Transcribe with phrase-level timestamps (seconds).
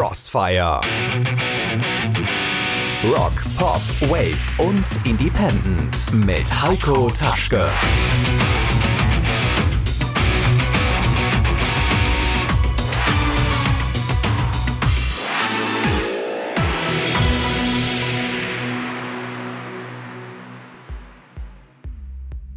[0.00, 0.80] Crossfire.
[3.04, 7.68] Rock, Pop, Wave und Independent mit Heiko Taschke.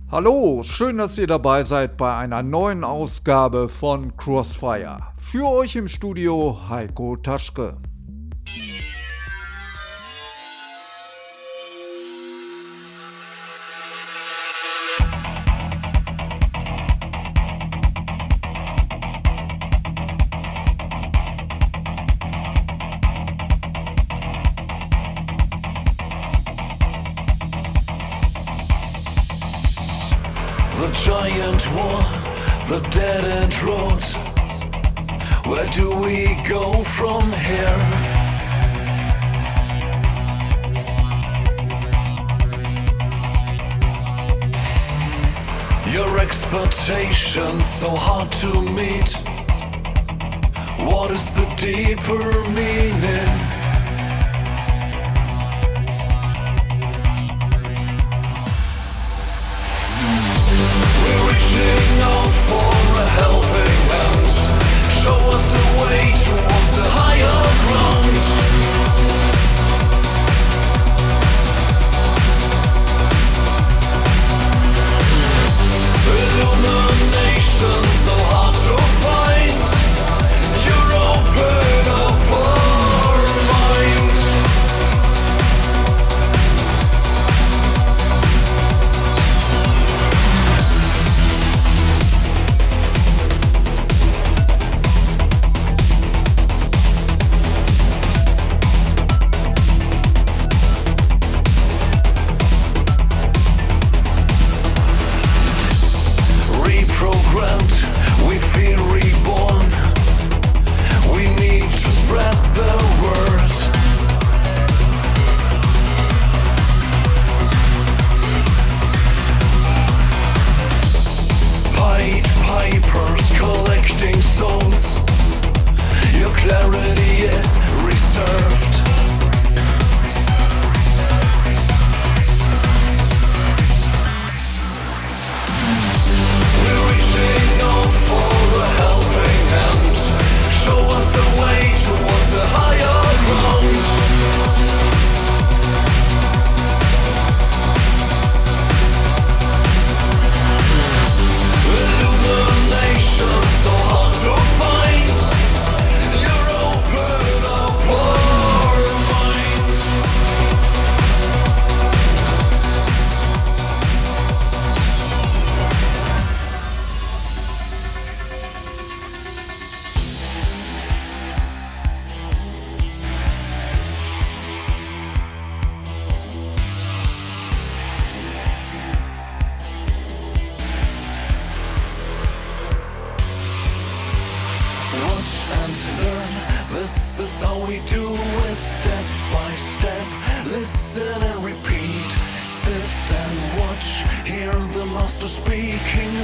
[0.09, 5.12] Hallo, schön, dass ihr dabei seid bei einer neuen Ausgabe von Crossfire.
[5.33, 7.79] Für euch im Studio Heiko Taschke.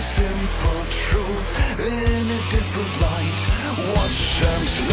[0.01, 3.39] simple truth in a different light.
[3.95, 4.88] Watch and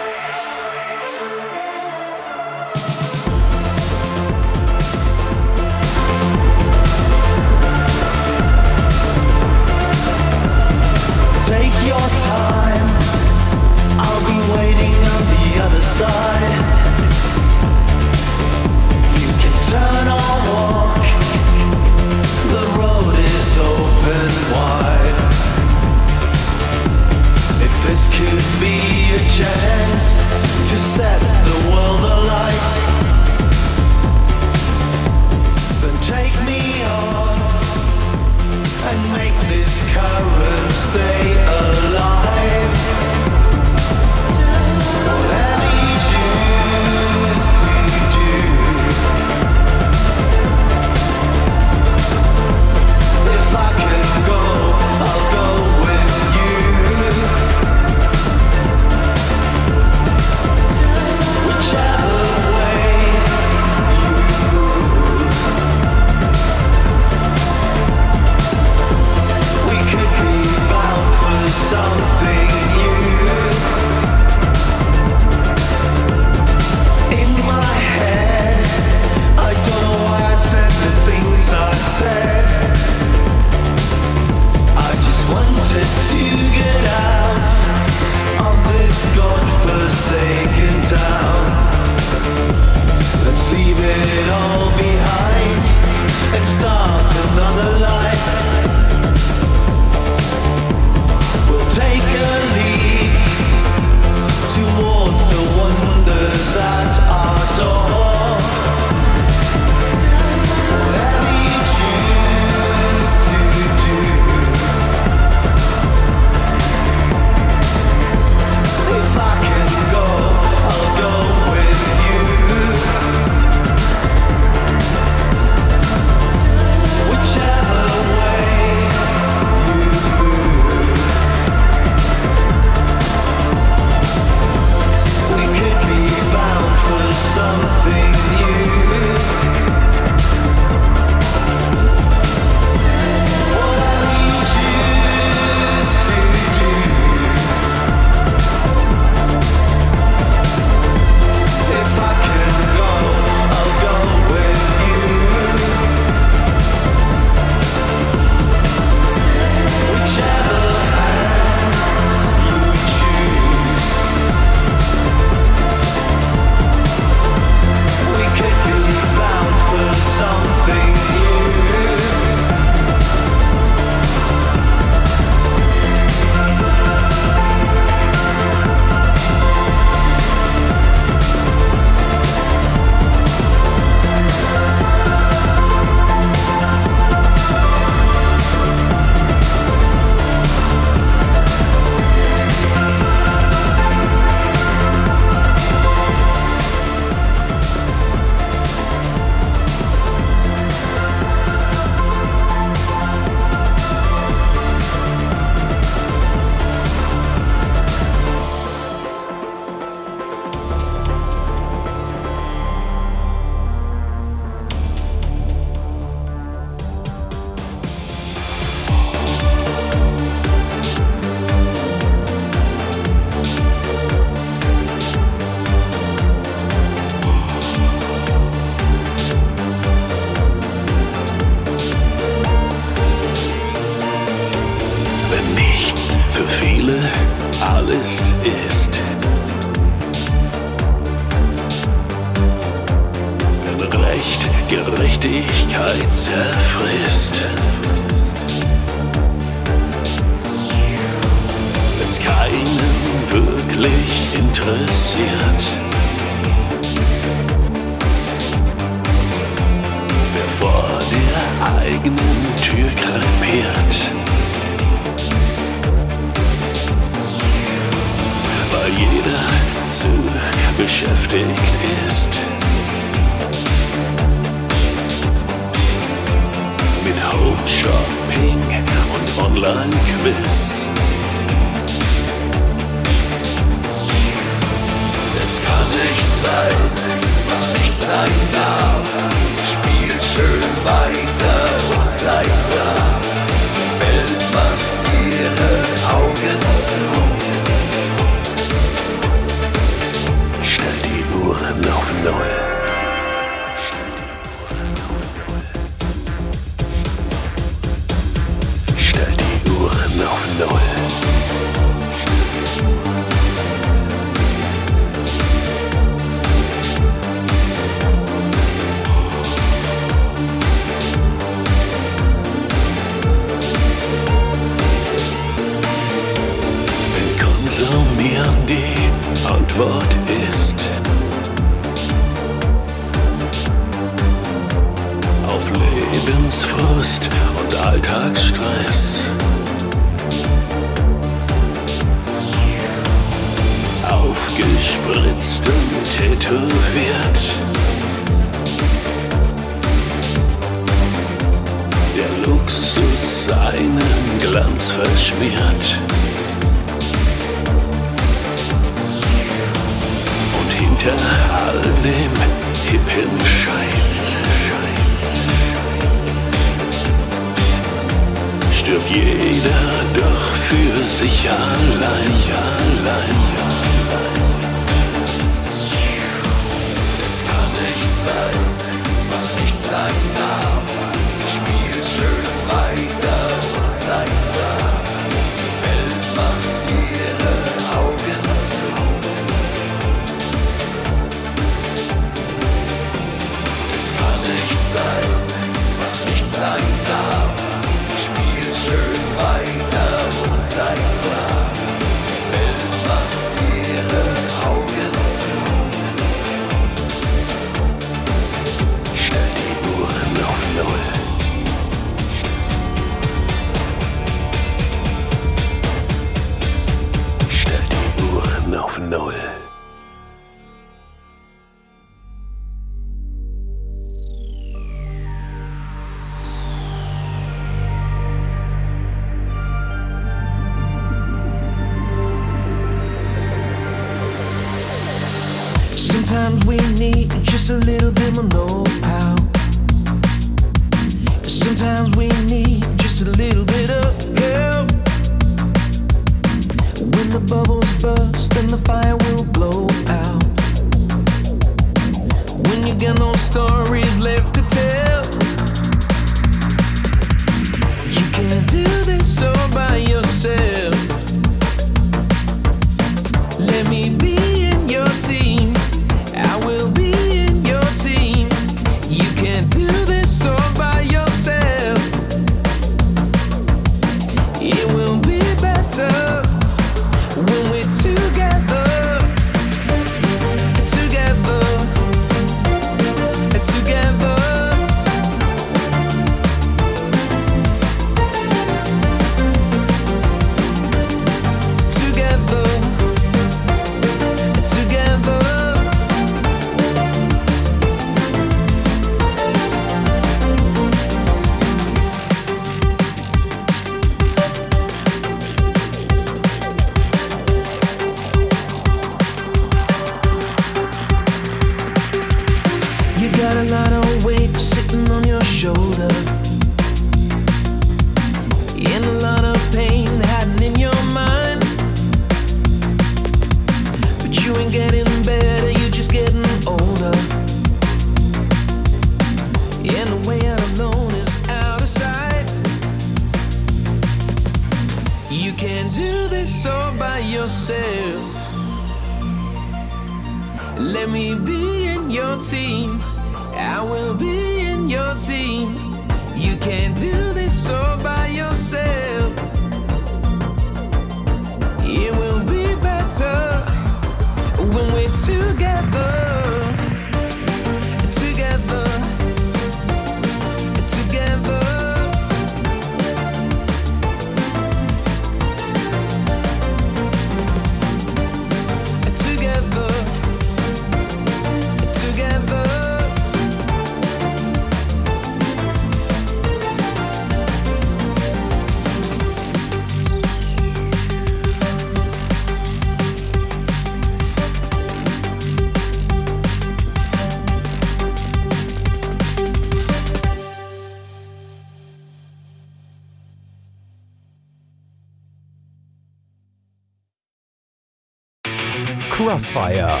[599.34, 600.00] Crossfire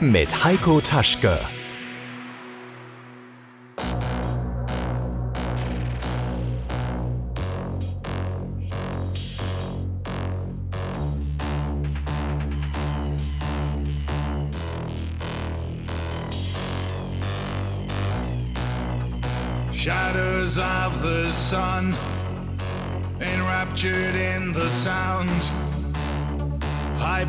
[0.00, 1.38] mit Heiko Taschke.
[19.70, 21.94] Shadows of the sun,
[23.20, 25.30] enraptured in the sound.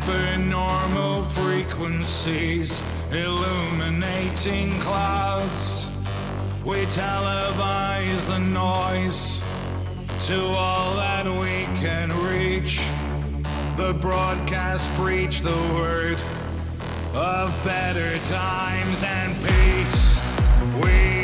[0.06, 5.90] Hypernormal frequencies illuminating clouds.
[6.64, 9.40] We televise the noise
[10.28, 12.80] to all that we can reach.
[13.74, 16.22] The broadcast preach the word
[17.12, 20.20] of better times and peace.
[20.84, 21.15] We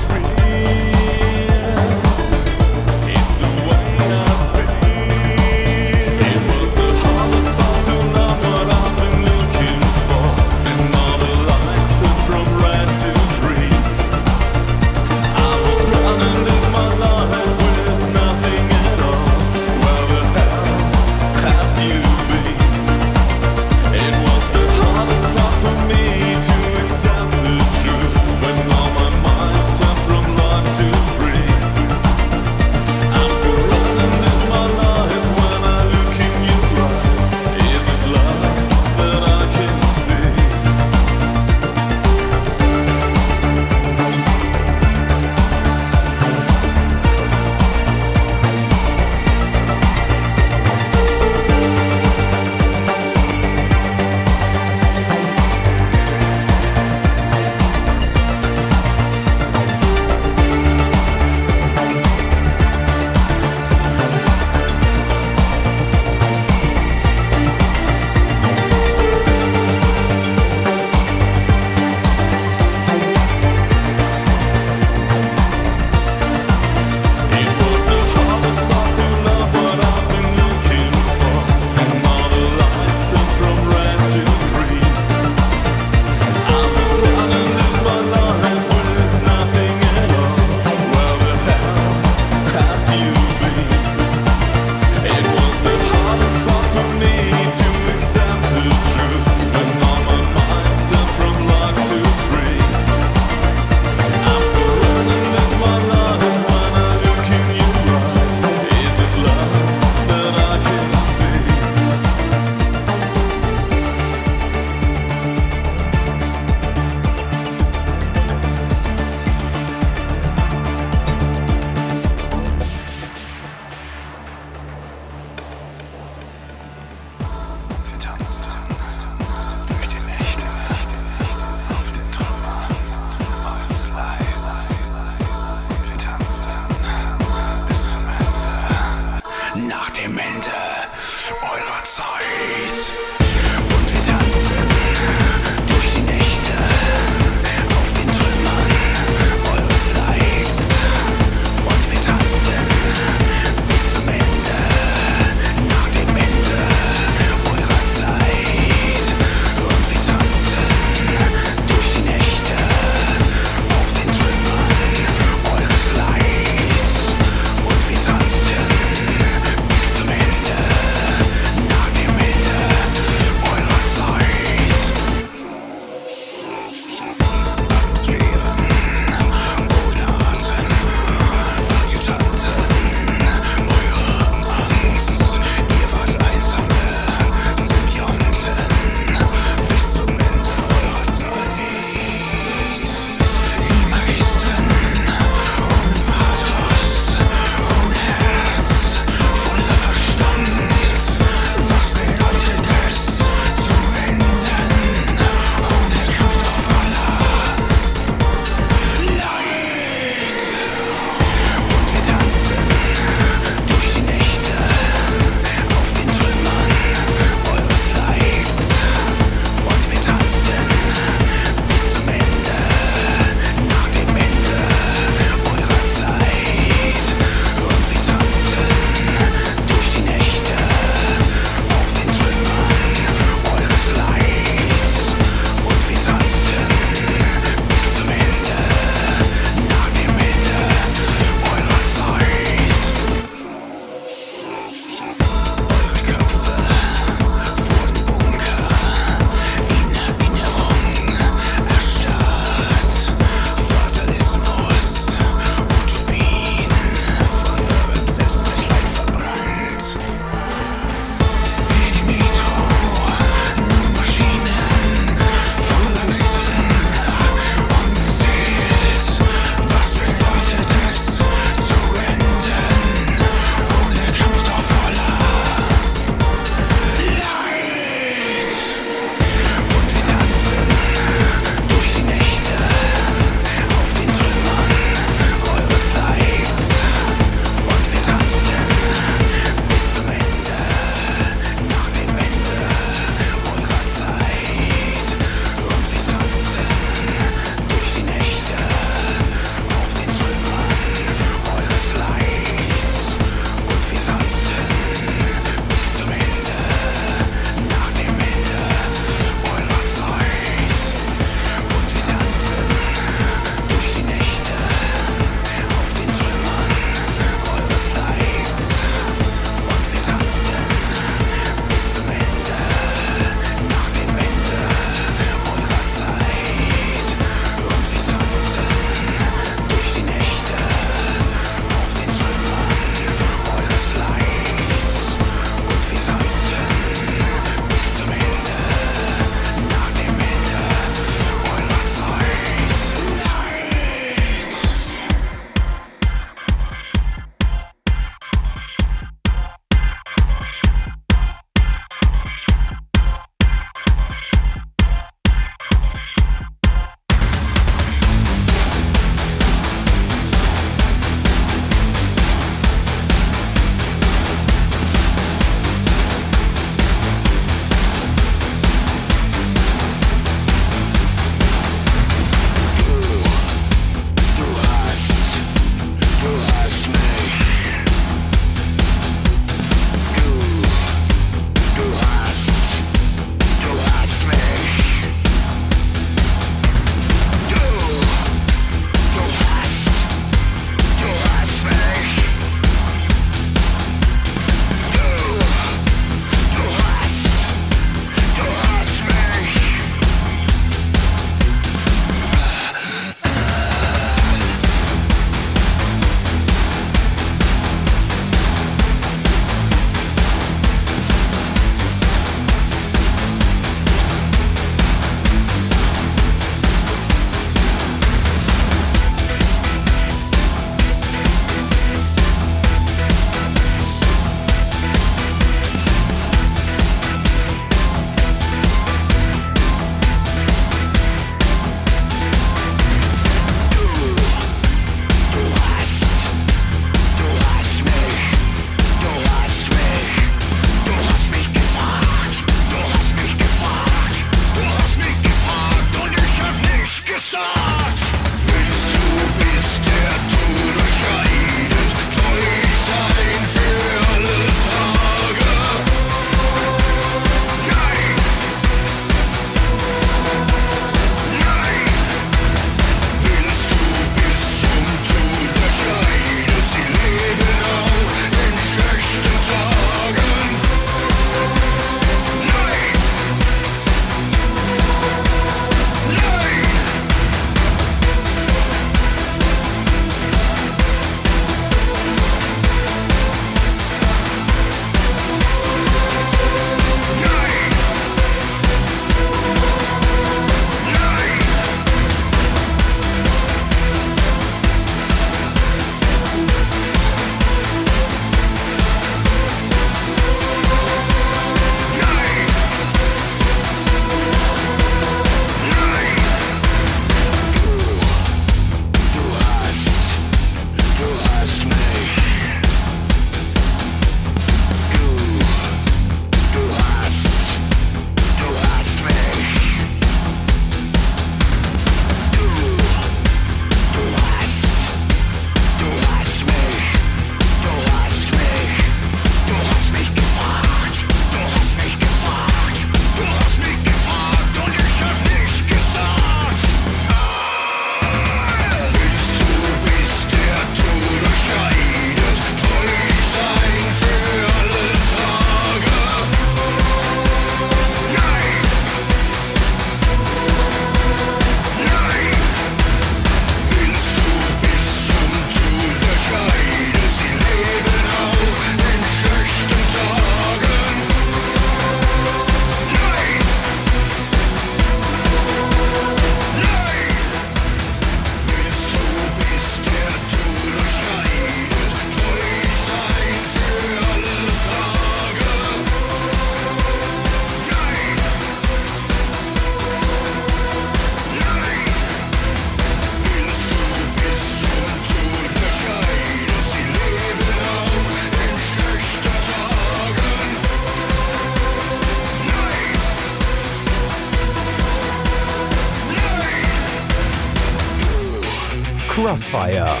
[599.28, 600.00] Crossfire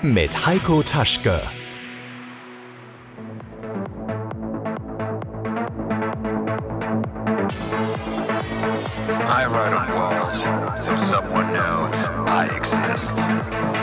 [0.00, 1.42] mit Heiko Taschke.
[9.28, 10.42] I write on walls,
[10.82, 11.94] so someone knows
[12.26, 13.81] I exist.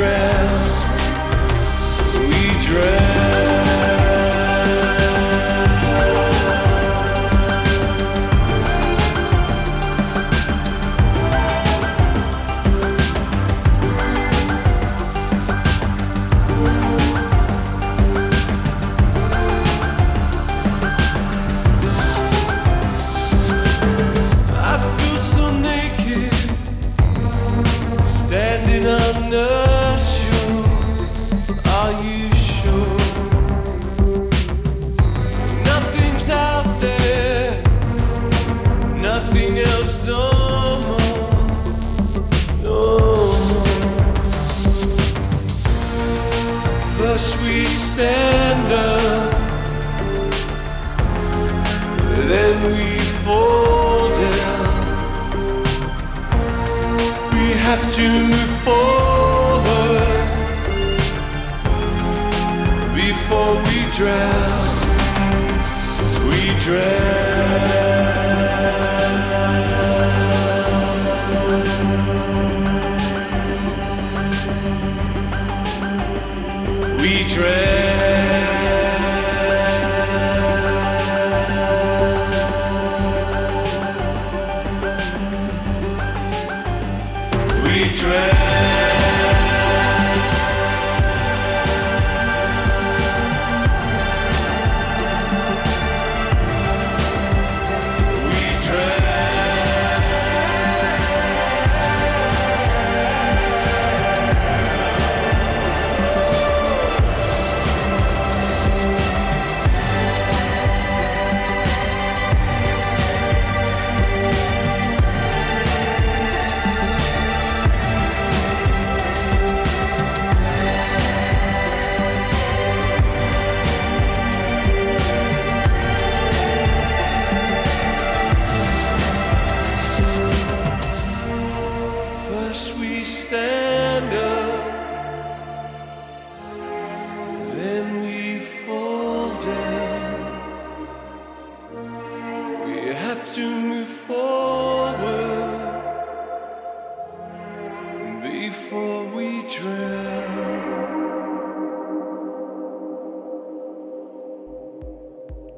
[0.00, 0.86] dress,
[2.18, 2.99] we dress.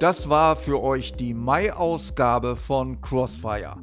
[0.02, 3.76] Das war für euch die Mai-Ausgabe von Crossfire.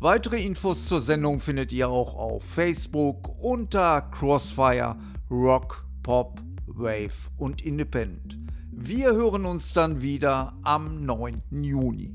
[0.00, 4.96] Weitere Infos zur Sendung findet ihr auch auf Facebook unter Crossfire
[5.30, 8.40] Rock, Pop, Wave und Independent.
[8.72, 11.40] Wir hören uns dann wieder am 9.
[11.52, 12.12] Juni.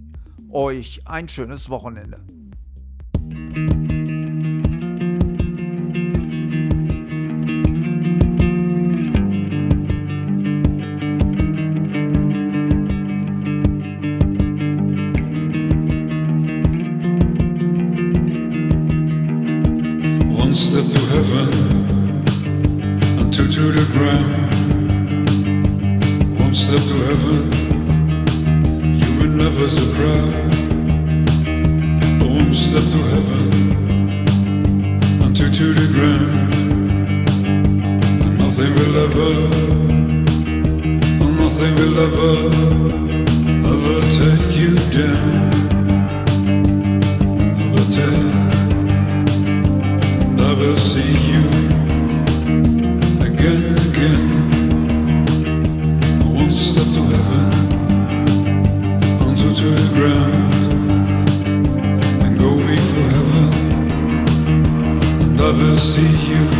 [0.49, 2.19] Euch ein schönes Wochenende.
[29.62, 30.32] was a prayer.
[32.28, 33.47] One step to heaven
[35.22, 36.53] and two to the ground.
[38.24, 39.34] And nothing will ever,
[41.22, 42.36] and nothing will ever,
[43.74, 45.34] ever take you down.
[47.64, 48.34] Ever take,
[50.26, 51.20] and I will see.
[65.91, 66.50] see you.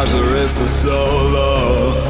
[0.00, 2.09] Lazarus the solo.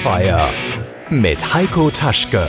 [0.00, 0.48] Crossfire
[1.10, 2.48] mit Heiko Taschke.